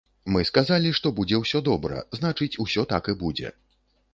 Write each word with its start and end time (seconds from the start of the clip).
Мы 0.35 0.41
сказалі, 0.49 0.93
што 0.99 1.11
будзе 1.19 1.39
ўсё 1.43 1.61
добра, 1.69 2.01
значыць 2.21 2.51
усё 2.67 2.87
так 2.95 3.03
і 3.15 3.17
будзе! 3.21 3.53